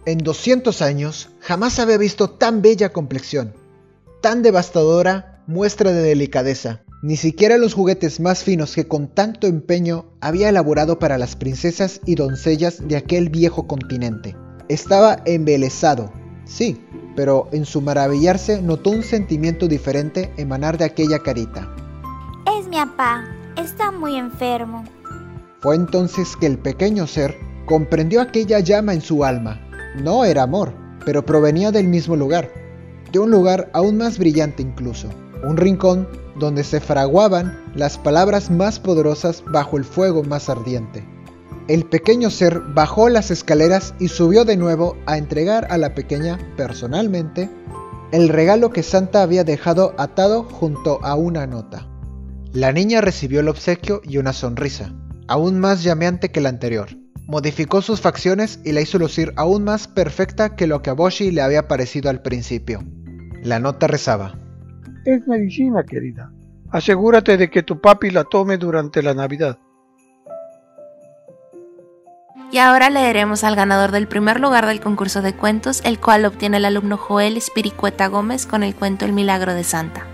En 0.04 0.18
200 0.18 0.82
años 0.82 1.30
jamás 1.40 1.78
había 1.78 1.96
visto 1.96 2.28
tan 2.28 2.60
bella 2.60 2.92
complexión, 2.92 3.54
tan 4.20 4.42
devastadora 4.42 5.42
muestra 5.46 5.90
de 5.90 6.02
delicadeza. 6.02 6.82
Ni 7.02 7.16
siquiera 7.16 7.56
los 7.56 7.72
juguetes 7.72 8.20
más 8.20 8.44
finos 8.44 8.74
que 8.74 8.88
con 8.88 9.08
tanto 9.08 9.46
empeño 9.46 10.04
había 10.20 10.50
elaborado 10.50 10.98
para 10.98 11.16
las 11.16 11.34
princesas 11.34 12.02
y 12.04 12.14
doncellas 12.14 12.86
de 12.86 12.98
aquel 12.98 13.30
viejo 13.30 13.66
continente. 13.66 14.36
Estaba 14.68 15.22
embelesado, 15.24 16.12
sí, 16.44 16.78
pero 17.16 17.48
en 17.52 17.64
su 17.64 17.80
maravillarse 17.80 18.62
notó 18.62 18.90
un 18.90 19.02
sentimiento 19.02 19.68
diferente 19.68 20.32
emanar 20.36 20.78
de 20.78 20.84
aquella 20.84 21.18
carita. 21.20 21.68
Es 22.58 22.66
mi 22.68 22.76
papá. 22.76 23.24
Está 23.56 23.90
muy 23.90 24.16
enfermo. 24.16 24.84
Fue 25.60 25.74
entonces 25.74 26.36
que 26.36 26.46
el 26.46 26.58
pequeño 26.58 27.06
ser 27.06 27.36
comprendió 27.66 28.20
aquella 28.20 28.60
llama 28.60 28.94
en 28.94 29.00
su 29.00 29.24
alma. 29.24 29.60
No 29.96 30.24
era 30.24 30.44
amor, 30.44 30.72
pero 31.04 31.26
provenía 31.26 31.72
del 31.72 31.88
mismo 31.88 32.14
lugar, 32.14 32.50
de 33.12 33.18
un 33.18 33.30
lugar 33.30 33.68
aún 33.72 33.96
más 33.98 34.18
brillante 34.18 34.62
incluso, 34.62 35.08
un 35.42 35.56
rincón 35.56 36.06
donde 36.38 36.62
se 36.62 36.80
fraguaban 36.80 37.58
las 37.74 37.98
palabras 37.98 38.50
más 38.50 38.78
poderosas 38.78 39.42
bajo 39.50 39.76
el 39.76 39.84
fuego 39.84 40.22
más 40.22 40.48
ardiente. 40.48 41.04
El 41.68 41.84
pequeño 41.84 42.30
ser 42.30 42.60
bajó 42.60 43.10
las 43.10 43.30
escaleras 43.30 43.94
y 43.98 44.08
subió 44.08 44.46
de 44.46 44.56
nuevo 44.56 44.96
a 45.04 45.18
entregar 45.18 45.66
a 45.70 45.76
la 45.76 45.94
pequeña, 45.94 46.38
personalmente, 46.56 47.50
el 48.10 48.30
regalo 48.30 48.70
que 48.70 48.82
Santa 48.82 49.22
había 49.22 49.44
dejado 49.44 49.94
atado 49.98 50.44
junto 50.44 51.04
a 51.04 51.14
una 51.14 51.46
nota. 51.46 51.86
La 52.54 52.72
niña 52.72 53.02
recibió 53.02 53.40
el 53.40 53.48
obsequio 53.48 54.00
y 54.02 54.16
una 54.16 54.32
sonrisa, 54.32 54.94
aún 55.26 55.60
más 55.60 55.82
llameante 55.82 56.30
que 56.30 56.40
la 56.40 56.48
anterior. 56.48 56.88
Modificó 57.26 57.82
sus 57.82 58.00
facciones 58.00 58.60
y 58.64 58.72
la 58.72 58.80
hizo 58.80 58.98
lucir 58.98 59.34
aún 59.36 59.64
más 59.64 59.88
perfecta 59.88 60.56
que 60.56 60.66
lo 60.66 60.80
que 60.80 60.88
a 60.88 60.94
Boshi 60.94 61.30
le 61.30 61.42
había 61.42 61.68
parecido 61.68 62.08
al 62.08 62.22
principio. 62.22 62.82
La 63.42 63.58
nota 63.58 63.86
rezaba. 63.86 64.38
Es 65.04 65.26
medicina, 65.26 65.84
querida. 65.84 66.32
Asegúrate 66.70 67.36
de 67.36 67.50
que 67.50 67.62
tu 67.62 67.78
papi 67.82 68.08
la 68.08 68.24
tome 68.24 68.56
durante 68.56 69.02
la 69.02 69.12
Navidad. 69.12 69.58
Y 72.50 72.58
ahora 72.58 72.88
leeremos 72.88 73.44
al 73.44 73.56
ganador 73.56 73.92
del 73.92 74.08
primer 74.08 74.40
lugar 74.40 74.64
del 74.66 74.80
concurso 74.80 75.20
de 75.20 75.34
cuentos, 75.34 75.82
el 75.84 76.00
cual 76.00 76.24
obtiene 76.24 76.56
el 76.56 76.64
alumno 76.64 76.96
Joel 76.96 77.36
Espiricueta 77.36 78.06
Gómez 78.06 78.46
con 78.46 78.62
el 78.62 78.74
cuento 78.74 79.04
El 79.04 79.12
Milagro 79.12 79.52
de 79.52 79.64
Santa. 79.64 80.06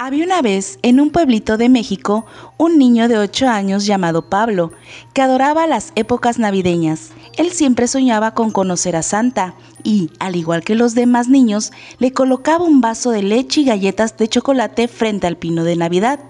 Había 0.00 0.24
una 0.24 0.42
vez, 0.42 0.78
en 0.82 1.00
un 1.00 1.10
pueblito 1.10 1.56
de 1.56 1.68
México, 1.68 2.24
un 2.56 2.78
niño 2.78 3.08
de 3.08 3.18
8 3.18 3.48
años 3.48 3.84
llamado 3.84 4.28
Pablo, 4.28 4.72
que 5.12 5.22
adoraba 5.22 5.66
las 5.66 5.92
épocas 5.96 6.38
navideñas. 6.38 7.10
Él 7.36 7.50
siempre 7.50 7.88
soñaba 7.88 8.32
con 8.32 8.50
conocer 8.50 8.94
a 8.94 9.02
Santa 9.02 9.54
y, 9.82 10.10
al 10.20 10.36
igual 10.36 10.62
que 10.62 10.76
los 10.76 10.94
demás 10.94 11.28
niños, 11.28 11.72
le 11.98 12.12
colocaba 12.12 12.64
un 12.64 12.80
vaso 12.80 13.10
de 13.10 13.22
leche 13.22 13.62
y 13.62 13.64
galletas 13.64 14.16
de 14.16 14.28
chocolate 14.28 14.86
frente 14.86 15.26
al 15.26 15.36
pino 15.36 15.64
de 15.64 15.74
Navidad. 15.74 16.20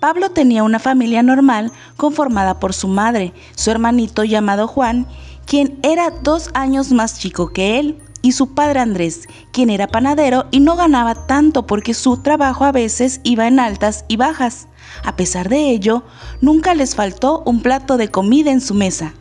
Pablo 0.00 0.30
tenía 0.30 0.62
una 0.62 0.78
familia 0.78 1.22
normal 1.22 1.72
conformada 1.96 2.60
por 2.60 2.74
su 2.74 2.88
madre, 2.88 3.32
su 3.54 3.70
hermanito 3.70 4.24
llamado 4.24 4.68
Juan, 4.68 5.06
quien 5.46 5.78
era 5.82 6.10
dos 6.10 6.50
años 6.54 6.92
más 6.92 7.18
chico 7.18 7.52
que 7.52 7.78
él, 7.78 7.98
y 8.26 8.32
su 8.32 8.54
padre 8.54 8.80
Andrés, 8.80 9.28
quien 9.52 9.70
era 9.70 9.86
panadero 9.86 10.46
y 10.50 10.58
no 10.58 10.74
ganaba 10.74 11.26
tanto 11.26 11.66
porque 11.66 11.94
su 11.94 12.16
trabajo 12.16 12.64
a 12.64 12.72
veces 12.72 13.20
iba 13.22 13.46
en 13.46 13.60
altas 13.60 14.04
y 14.08 14.16
bajas. 14.16 14.66
A 15.04 15.14
pesar 15.14 15.48
de 15.48 15.70
ello, 15.70 16.02
nunca 16.40 16.74
les 16.74 16.96
faltó 16.96 17.42
un 17.46 17.62
plato 17.62 17.96
de 17.96 18.10
comida 18.10 18.50
en 18.50 18.60
su 18.60 18.74
mesa. 18.74 19.14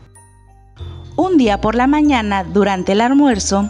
Un 1.16 1.38
día 1.38 1.62
por 1.62 1.76
la 1.76 1.88
mañana, 1.88 2.44
durante 2.44 2.94
el 2.94 3.02
almuerzo, 3.02 3.70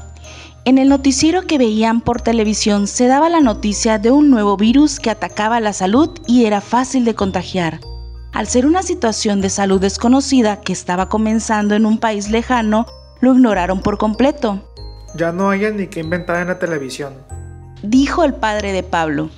en 0.65 0.79
el 0.79 0.89
noticiero 0.89 1.43
que 1.43 1.59
veían 1.59 2.01
por 2.01 2.21
televisión 2.21 2.87
se 2.87 3.05
daba 3.05 3.29
la 3.29 3.39
noticia 3.39 3.99
de 3.99 4.09
un 4.09 4.31
nuevo 4.31 4.57
virus 4.57 4.99
que 4.99 5.11
atacaba 5.11 5.59
la 5.59 5.73
salud 5.73 6.09
y 6.25 6.45
era 6.45 6.59
fácil 6.59 7.05
de 7.05 7.13
contagiar. 7.13 7.79
Al 8.33 8.47
ser 8.47 8.65
una 8.65 8.81
situación 8.81 9.41
de 9.41 9.51
salud 9.51 9.79
desconocida 9.79 10.61
que 10.61 10.73
estaba 10.73 11.07
comenzando 11.07 11.75
en 11.75 11.85
un 11.85 11.99
país 11.99 12.31
lejano, 12.31 12.87
lo 13.21 13.35
ignoraron 13.35 13.81
por 13.81 13.99
completo. 13.99 14.67
Ya 15.15 15.31
no 15.31 15.51
haya 15.51 15.69
ni 15.69 15.85
que 15.85 15.99
inventar 15.99 16.41
en 16.41 16.47
la 16.47 16.57
televisión. 16.57 17.13
Dijo 17.83 18.23
el 18.23 18.33
padre 18.33 18.73
de 18.73 18.81
Pablo. 18.81 19.29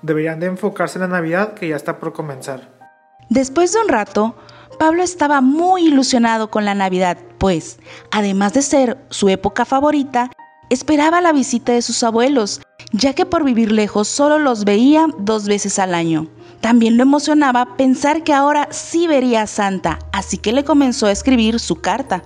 Deberían 0.00 0.40
de 0.40 0.46
enfocarse 0.46 0.96
en 0.96 1.02
la 1.02 1.08
Navidad 1.08 1.52
que 1.52 1.68
ya 1.68 1.76
está 1.76 1.98
por 1.98 2.14
comenzar. 2.14 2.70
Después 3.28 3.74
de 3.74 3.80
un 3.80 3.88
rato, 3.88 4.34
Pablo 4.78 5.02
estaba 5.02 5.42
muy 5.42 5.88
ilusionado 5.88 6.50
con 6.50 6.64
la 6.64 6.74
Navidad, 6.74 7.18
pues, 7.36 7.78
además 8.10 8.54
de 8.54 8.62
ser 8.62 8.98
su 9.10 9.28
época 9.28 9.64
favorita, 9.64 10.30
esperaba 10.70 11.20
la 11.20 11.32
visita 11.32 11.72
de 11.72 11.82
sus 11.82 12.02
abuelos, 12.02 12.60
ya 12.92 13.14
que 13.14 13.26
por 13.26 13.44
vivir 13.44 13.72
lejos 13.72 14.08
solo 14.08 14.38
los 14.38 14.64
veía 14.64 15.06
dos 15.18 15.46
veces 15.46 15.78
al 15.78 15.94
año. 15.94 16.28
También 16.60 16.96
lo 16.96 17.02
emocionaba 17.04 17.76
pensar 17.76 18.24
que 18.24 18.32
ahora 18.32 18.68
sí 18.70 19.06
vería 19.06 19.42
a 19.42 19.46
Santa, 19.46 19.98
así 20.12 20.38
que 20.38 20.52
le 20.52 20.64
comenzó 20.64 21.06
a 21.06 21.12
escribir 21.12 21.60
su 21.60 21.76
carta. 21.76 22.22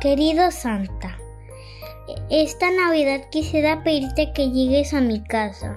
Querido 0.00 0.50
Santa, 0.50 1.18
esta 2.30 2.70
Navidad 2.70 3.22
quisiera 3.30 3.82
pedirte 3.82 4.32
que 4.34 4.50
llegues 4.50 4.94
a 4.94 5.00
mi 5.00 5.22
casa, 5.24 5.76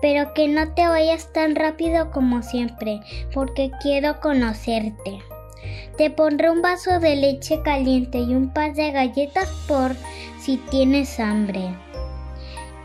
pero 0.00 0.32
que 0.34 0.48
no 0.48 0.72
te 0.74 0.86
vayas 0.86 1.32
tan 1.32 1.56
rápido 1.56 2.10
como 2.10 2.42
siempre, 2.42 3.00
porque 3.34 3.70
quiero 3.82 4.20
conocerte. 4.20 5.20
Te 5.96 6.10
pondré 6.10 6.50
un 6.50 6.62
vaso 6.62 6.98
de 7.00 7.16
leche 7.16 7.60
caliente 7.62 8.18
y 8.18 8.34
un 8.34 8.52
par 8.52 8.74
de 8.74 8.90
galletas 8.90 9.48
por 9.68 9.92
si 10.40 10.56
tienes 10.56 11.20
hambre. 11.20 11.74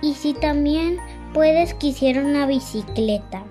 Y 0.01 0.13
si 0.13 0.34
también 0.34 0.98
puedes 1.34 1.74
quisiera 1.74 2.22
una 2.22 2.46
bicicleta. 2.46 3.43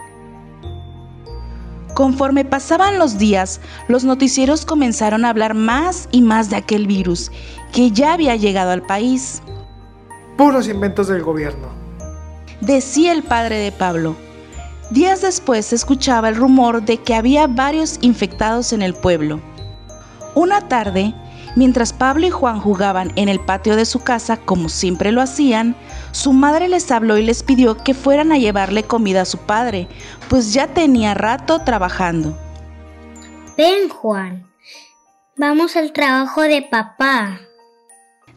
Conforme 1.95 2.45
pasaban 2.45 2.99
los 2.99 3.17
días, 3.17 3.61
los 3.89 4.05
noticieros 4.05 4.67
comenzaron 4.67 5.25
a 5.25 5.31
hablar 5.31 5.55
más 5.55 6.11
y 6.13 6.21
más 6.21 6.51
de 6.51 6.57
aquel 6.57 6.87
virus 6.87 7.33
que 7.73 7.91
ya 7.91 8.13
había 8.13 8.37
llegado 8.37 8.71
al 8.71 8.83
país. 8.83 9.41
Puros 10.37 10.69
inventos 10.69 11.09
del 11.09 11.23
gobierno. 11.23 11.69
Decía 12.61 13.13
el 13.13 13.23
padre 13.23 13.57
de 13.57 13.73
Pablo. 13.73 14.15
Días 14.91 15.21
después 15.21 15.67
se 15.67 15.75
escuchaba 15.75 16.29
el 16.29 16.37
rumor 16.37 16.83
de 16.83 16.99
que 16.99 17.15
había 17.15 17.49
varios 17.49 17.99
infectados 18.03 18.73
en 18.73 18.83
el 18.83 18.95
pueblo. 18.95 19.41
Una 20.37 20.69
tarde, 20.69 21.13
mientras 21.57 21.93
Pablo 21.93 22.27
y 22.27 22.31
Juan 22.31 22.61
jugaban 22.61 23.13
en 23.17 23.29
el 23.29 23.41
patio 23.41 23.75
de 23.75 23.85
su 23.85 24.01
casa 24.01 24.37
como 24.37 24.69
siempre 24.69 25.11
lo 25.11 25.21
hacían, 25.21 25.75
su 26.13 26.33
madre 26.33 26.69
les 26.69 26.91
habló 26.93 27.19
y 27.19 27.25
les 27.25 27.43
pidió 27.43 27.77
que 27.77 27.95
fueran 27.95 28.31
a 28.31 28.39
llevarle 28.39 28.85
comida 28.85 29.23
a 29.23 29.25
su 29.25 29.39
padre, 29.39 29.89
pues 30.29 30.53
ya 30.53 30.69
tenía 30.69 31.15
rato 31.15 31.59
trabajando. 31.61 32.39
Ven, 33.57 33.89
Juan. 33.89 34.47
Vamos 35.37 35.75
al 35.75 35.93
trabajo 35.93 36.43
de 36.43 36.63
papá. 36.63 37.41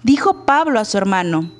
Dijo 0.02 0.46
Pablo 0.46 0.80
a 0.80 0.86
su 0.86 0.98
hermano. 0.98 1.52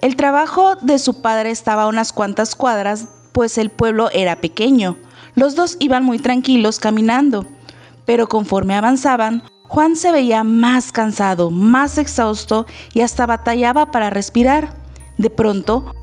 El 0.00 0.14
trabajo 0.14 0.76
de 0.76 0.98
su 0.98 1.20
padre 1.20 1.50
estaba 1.50 1.82
a 1.82 1.88
unas 1.88 2.12
cuantas 2.12 2.54
cuadras, 2.54 3.08
pues 3.32 3.58
el 3.58 3.70
pueblo 3.70 4.10
era 4.12 4.36
pequeño. 4.36 4.96
Los 5.34 5.54
dos 5.54 5.76
iban 5.80 6.04
muy 6.04 6.18
tranquilos 6.18 6.78
caminando, 6.78 7.46
pero 8.04 8.28
conforme 8.28 8.74
avanzaban, 8.74 9.42
Juan 9.68 9.94
se 9.94 10.10
veía 10.10 10.42
más 10.42 10.90
cansado, 10.90 11.50
más 11.50 11.96
exhausto 11.96 12.66
y 12.92 13.02
hasta 13.02 13.26
batallaba 13.26 13.92
para 13.92 14.10
respirar. 14.10 14.74
De 15.16 15.30
pronto, 15.30 15.94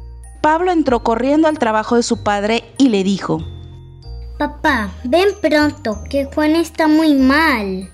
Pablo 0.42 0.72
entró 0.72 1.04
corriendo 1.04 1.50
al 1.50 1.60
trabajo 1.60 1.98
de 1.98 2.04
su 2.04 2.24
padre 2.24 2.64
y 2.78 2.90
le 2.90 3.04
dijo, 3.04 3.44
Papá, 4.38 4.92
ven 5.04 5.30
pronto, 5.42 6.02
que 6.10 6.26
Juan 6.34 6.56
está 6.56 6.88
muy 6.88 7.16
mal. 7.16 7.90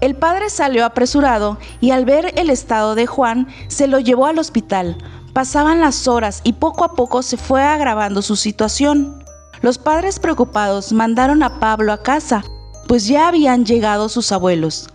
El 0.00 0.14
padre 0.14 0.50
salió 0.50 0.84
apresurado 0.84 1.58
y 1.80 1.92
al 1.92 2.04
ver 2.04 2.34
el 2.36 2.50
estado 2.50 2.94
de 2.94 3.06
Juan 3.06 3.48
se 3.68 3.86
lo 3.86 3.98
llevó 3.98 4.26
al 4.26 4.38
hospital. 4.38 4.98
Pasaban 5.32 5.80
las 5.80 6.08
horas 6.08 6.40
y 6.44 6.54
poco 6.54 6.84
a 6.84 6.94
poco 6.94 7.22
se 7.22 7.36
fue 7.36 7.62
agravando 7.62 8.20
su 8.20 8.36
situación. 8.36 9.24
Los 9.62 9.78
padres 9.78 10.18
preocupados 10.18 10.92
mandaron 10.92 11.42
a 11.42 11.58
Pablo 11.58 11.92
a 11.92 12.02
casa, 12.02 12.44
pues 12.86 13.06
ya 13.06 13.28
habían 13.28 13.64
llegado 13.64 14.08
sus 14.08 14.30
abuelos. 14.30 14.90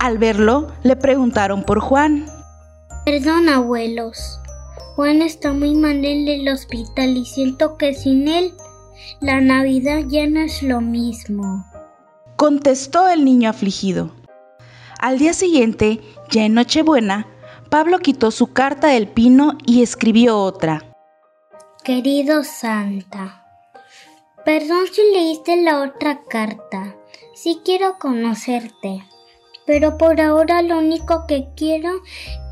Al 0.00 0.18
verlo, 0.18 0.68
le 0.82 0.96
preguntaron 0.96 1.62
por 1.62 1.80
Juan. 1.80 2.26
Perdón, 3.06 3.48
abuelos. 3.48 4.38
Juan 4.96 5.22
está 5.22 5.52
muy 5.52 5.74
mal 5.74 6.04
en 6.04 6.28
el 6.28 6.48
hospital 6.48 7.16
y 7.16 7.24
siento 7.24 7.78
que 7.78 7.94
sin 7.94 8.28
él 8.28 8.52
la 9.20 9.40
Navidad 9.40 10.02
ya 10.08 10.26
no 10.26 10.40
es 10.40 10.62
lo 10.62 10.80
mismo. 10.80 11.64
Contestó 12.36 13.08
el 13.08 13.24
niño 13.24 13.48
afligido. 13.48 14.10
Al 15.00 15.18
día 15.18 15.32
siguiente, 15.32 16.00
ya 16.30 16.44
en 16.44 16.54
Nochebuena, 16.54 17.26
Pablo 17.70 17.98
quitó 17.98 18.30
su 18.30 18.52
carta 18.52 18.88
del 18.88 19.08
pino 19.08 19.58
y 19.66 19.82
escribió 19.82 20.38
otra. 20.38 20.84
Querido 21.84 22.42
Santa, 22.44 23.44
perdón 24.44 24.86
si 24.92 25.02
leíste 25.12 25.62
la 25.62 25.82
otra 25.82 26.22
carta. 26.28 26.96
Sí 27.34 27.60
quiero 27.64 27.98
conocerte, 27.98 29.04
pero 29.66 29.98
por 29.98 30.20
ahora 30.20 30.62
lo 30.62 30.78
único 30.78 31.26
que 31.26 31.48
quiero 31.56 31.90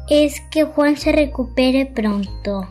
es 0.08 0.40
que 0.50 0.64
Juan 0.64 0.96
se 0.96 1.12
recupere 1.12 1.86
pronto. 1.86 2.68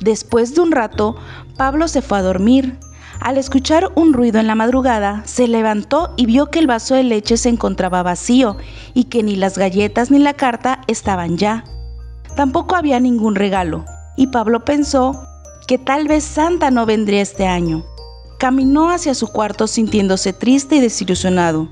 Después 0.00 0.54
de 0.54 0.62
un 0.62 0.72
rato, 0.72 1.14
Pablo 1.56 1.86
se 1.86 2.02
fue 2.02 2.18
a 2.18 2.22
dormir. 2.22 2.78
Al 3.20 3.36
escuchar 3.36 3.92
un 3.96 4.14
ruido 4.14 4.40
en 4.40 4.46
la 4.46 4.54
madrugada, 4.54 5.22
se 5.26 5.46
levantó 5.46 6.14
y 6.16 6.24
vio 6.24 6.46
que 6.46 6.58
el 6.58 6.66
vaso 6.66 6.94
de 6.94 7.04
leche 7.04 7.36
se 7.36 7.50
encontraba 7.50 8.02
vacío 8.02 8.56
y 8.94 9.04
que 9.04 9.22
ni 9.22 9.36
las 9.36 9.58
galletas 9.58 10.10
ni 10.10 10.18
la 10.18 10.32
carta 10.32 10.80
estaban 10.86 11.36
ya. 11.36 11.64
Tampoco 12.34 12.76
había 12.76 12.98
ningún 12.98 13.34
regalo, 13.34 13.84
y 14.16 14.28
Pablo 14.28 14.64
pensó 14.64 15.28
que 15.66 15.76
tal 15.76 16.08
vez 16.08 16.24
Santa 16.24 16.70
no 16.70 16.86
vendría 16.86 17.20
este 17.20 17.46
año. 17.46 17.84
Caminó 18.38 18.88
hacia 18.88 19.14
su 19.14 19.28
cuarto 19.28 19.66
sintiéndose 19.66 20.32
triste 20.32 20.76
y 20.76 20.80
desilusionado, 20.80 21.68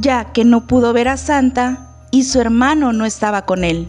ya 0.00 0.32
que 0.32 0.44
no 0.44 0.66
pudo 0.66 0.92
ver 0.92 1.06
a 1.06 1.16
Santa 1.16 2.08
y 2.10 2.24
su 2.24 2.40
hermano 2.40 2.92
no 2.92 3.06
estaba 3.06 3.42
con 3.46 3.62
él. 3.62 3.88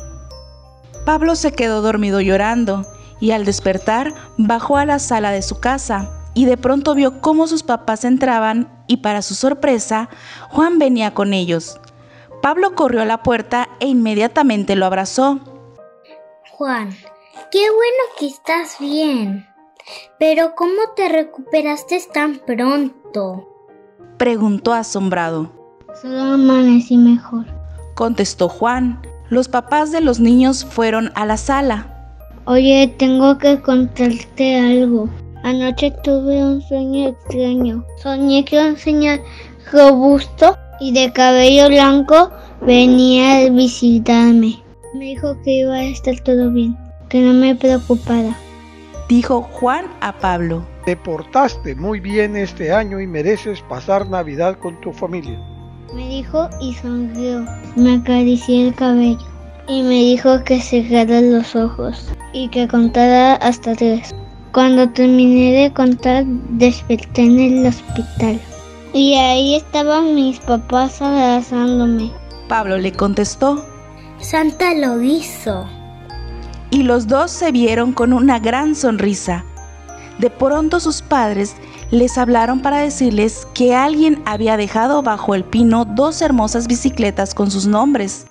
Pablo 1.04 1.36
se 1.36 1.52
quedó 1.52 1.82
dormido 1.82 2.22
llorando 2.22 2.86
y 3.20 3.32
al 3.32 3.44
despertar 3.44 4.14
bajó 4.38 4.78
a 4.78 4.86
la 4.86 5.00
sala 5.00 5.32
de 5.32 5.42
su 5.42 5.60
casa 5.60 6.12
y 6.40 6.46
de 6.46 6.56
pronto 6.56 6.96
vio 6.96 7.20
cómo 7.20 7.48
sus 7.48 7.64
papás 7.64 8.06
entraban 8.06 8.70
y 8.88 8.98
para 8.98 9.22
su 9.22 9.36
sorpresa 9.36 10.08
Juan 10.48 10.80
venía 10.80 11.14
con 11.14 11.34
ellos. 11.34 11.82
Pablo 12.42 12.76
corrió 12.76 13.02
a 13.02 13.06
la 13.06 13.24
puerta 13.24 13.68
e 13.82 13.88
inmediatamente 13.88 14.78
lo 14.78 14.86
abrazó. 14.86 15.42
Juan, 16.52 16.92
qué 17.52 17.60
bueno 17.60 18.04
que 18.18 18.28
estás 18.28 18.78
bien. 18.80 19.48
Pero 20.18 20.56
¿cómo 20.56 20.80
te 20.96 21.10
recuperaste 21.10 22.02
tan 22.14 22.38
pronto? 22.38 23.46
Preguntó 24.16 24.72
asombrado. 24.72 25.52
Solo 26.02 26.22
amanecí 26.22 26.96
mejor. 26.96 27.48
Contestó 27.96 28.48
Juan. 28.48 29.02
Los 29.28 29.50
papás 29.50 29.92
de 29.92 30.00
los 30.00 30.22
niños 30.22 30.64
fueron 30.64 31.12
a 31.16 31.26
la 31.26 31.36
sala. 31.36 32.16
Oye, 32.46 32.96
tengo 32.98 33.38
que 33.38 33.62
contarte 33.62 34.58
algo. 34.58 35.10
Anoche 35.44 35.92
tuve 36.04 36.44
un 36.44 36.62
sueño 36.62 37.10
extraño. 37.10 37.86
Soñé 37.98 38.44
que 38.44 38.60
un 38.60 38.78
señor 38.78 39.22
robusto 39.72 40.58
y 40.80 40.92
de 40.94 41.12
cabello 41.14 41.70
blanco 41.70 42.32
venía 42.62 43.38
a 43.38 43.50
visitarme. 43.50 44.62
Me 44.94 45.06
dijo 45.06 45.38
que 45.44 45.60
iba 45.60 45.76
a 45.76 45.84
estar 45.84 46.20
todo 46.22 46.52
bien, 46.52 46.78
que 47.10 47.22
no 47.22 47.34
me 47.34 47.56
preocupara. 47.56 48.36
Dijo 49.08 49.42
Juan 49.42 49.86
a 50.02 50.12
Pablo. 50.12 50.66
Te 50.86 50.96
portaste 50.96 51.76
muy 51.76 52.00
bien 52.00 52.36
este 52.36 52.72
año 52.72 53.00
y 53.00 53.08
mereces 53.08 53.62
pasar 53.62 54.10
Navidad 54.10 54.58
con 54.60 54.80
tu 54.82 54.92
familia. 54.92 55.40
Me 55.96 56.08
dijo 56.08 56.50
y 56.62 56.74
sonrió. 56.74 57.46
Me 57.76 57.96
acaricié 57.96 58.68
el 58.68 58.76
cabello 58.76 59.26
y 59.68 59.84
me 59.84 59.96
dijo 59.96 60.44
que 60.44 60.62
cerrara 60.62 61.22
los 61.22 61.56
ojos 61.56 62.12
y 62.34 62.50
que 62.50 62.68
contara 62.68 63.36
hasta 63.36 63.76
tres. 63.76 64.14
Cuando 64.52 64.90
terminé 64.90 65.54
de 65.54 65.74
contar, 65.74 66.26
desperté 66.26 67.22
en 67.22 67.40
el 67.40 67.68
hospital. 67.68 68.40
Y 68.94 69.14
ahí 69.14 69.56
estaban 69.56 70.16
mis 70.16 70.40
papás 70.40 71.02
abrazándome. 71.02 72.12
Pablo 72.48 72.80
le 72.80 72.92
contestó. 72.92 73.64
Santa 74.20 74.74
lo 74.74 75.02
hizo. 75.02 75.68
Y 76.72 76.84
los 76.84 77.08
dos 77.08 77.30
se 77.30 77.52
vieron 77.52 77.94
con 77.94 78.12
una 78.12 78.40
gran 78.40 78.74
sonrisa. 78.74 79.46
De 80.18 80.32
pronto 80.32 80.80
sus 80.80 81.02
padres 81.04 81.56
les 81.92 82.18
hablaron 82.18 82.62
para 82.62 82.80
decirles 82.80 83.48
que 83.54 83.76
alguien 83.76 84.22
había 84.26 84.58
dejado 84.58 85.02
bajo 85.04 85.36
el 85.36 85.44
pino 85.44 85.86
dos 85.86 86.22
hermosas 86.22 86.68
bicicletas 86.68 87.34
con 87.36 87.52
sus 87.52 87.68
nombres. 87.68 88.26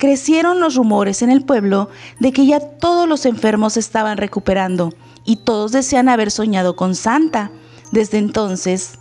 Crecieron 0.00 0.60
los 0.60 0.76
rumores 0.76 1.20
en 1.20 1.28
el 1.30 1.44
pueblo 1.44 1.90
de 2.20 2.32
que 2.32 2.46
ya 2.46 2.58
todos 2.58 3.06
los 3.06 3.26
enfermos 3.26 3.76
estaban 3.76 4.16
recuperando 4.16 4.94
y 5.26 5.36
todos 5.36 5.72
desean 5.72 6.08
haber 6.08 6.30
soñado 6.30 6.74
con 6.74 6.94
Santa. 6.94 7.50
Desde 7.92 8.16
entonces, 8.16 8.98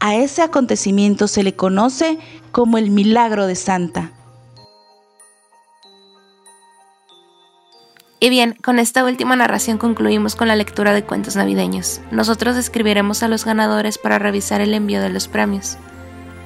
a 0.00 0.14
ese 0.14 0.40
acontecimiento 0.40 1.28
se 1.28 1.42
le 1.42 1.54
conoce 1.54 2.18
como 2.52 2.78
el 2.78 2.90
milagro 2.90 3.46
de 3.46 3.54
Santa. 3.54 4.12
Y 8.18 8.30
bien, 8.30 8.56
con 8.64 8.78
esta 8.78 9.04
última 9.04 9.36
narración 9.36 9.76
concluimos 9.76 10.36
con 10.36 10.48
la 10.48 10.56
lectura 10.56 10.94
de 10.94 11.04
cuentos 11.04 11.36
navideños. 11.36 12.00
Nosotros 12.10 12.56
escribiremos 12.56 13.22
a 13.22 13.28
los 13.28 13.44
ganadores 13.44 13.98
para 13.98 14.18
revisar 14.18 14.62
el 14.62 14.72
envío 14.72 15.02
de 15.02 15.10
los 15.10 15.28
premios. 15.28 15.76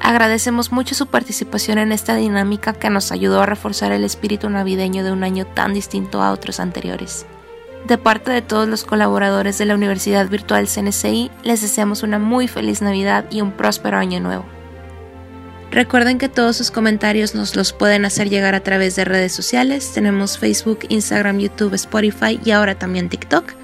Agradecemos 0.05 0.71
mucho 0.71 0.95
su 0.95 1.07
participación 1.07 1.79
en 1.79 1.91
esta 1.91 2.15
dinámica 2.15 2.75
que 2.75 2.91
nos 2.91 3.11
ayudó 3.11 3.41
a 3.41 3.47
reforzar 3.47 3.91
el 3.91 4.05
espíritu 4.05 4.51
navideño 4.51 5.03
de 5.03 5.11
un 5.11 5.25
año 5.25 5.47
tan 5.47 5.73
distinto 5.73 6.21
a 6.23 6.31
otros 6.31 6.61
anteriores. 6.61 7.25
De 7.87 7.97
parte 7.97 8.31
de 8.31 8.43
todos 8.43 8.69
los 8.69 8.85
colaboradores 8.85 9.57
de 9.57 9.65
la 9.65 9.75
Universidad 9.75 10.29
Virtual 10.29 10.69
CNCI, 10.69 11.31
les 11.43 11.63
deseamos 11.63 12.03
una 12.03 12.19
muy 12.19 12.49
feliz 12.49 12.83
Navidad 12.83 13.25
y 13.31 13.41
un 13.41 13.53
próspero 13.53 13.97
año 13.97 14.21
nuevo. 14.21 14.45
Recuerden 15.71 16.19
que 16.19 16.29
todos 16.29 16.59
sus 16.59 16.71
comentarios 16.71 17.35
nos 17.35 17.57
los 17.57 17.73
pueden 17.73 18.05
hacer 18.05 18.29
llegar 18.29 18.55
a 18.55 18.61
través 18.61 18.97
de 18.97 19.07
redes 19.07 19.33
sociales. 19.33 19.91
Tenemos 19.95 20.37
Facebook, 20.37 20.81
Instagram, 20.91 21.39
YouTube, 21.39 21.73
Spotify 21.73 22.39
y 22.45 22.51
ahora 22.51 22.75
también 22.75 23.09
TikTok. 23.09 23.55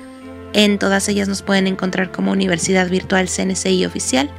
En 0.55 0.79
todas 0.79 1.07
ellas 1.11 1.29
nos 1.29 1.43
pueden 1.43 1.67
encontrar 1.67 2.11
como 2.11 2.33
Universidad 2.33 2.89
Virtual 2.89 3.29
CNCI 3.29 3.85
Oficial. 3.85 4.31